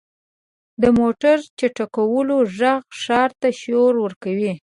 [0.81, 4.53] •د موټر چټکولو ږغ ښار ته شور ورکوي.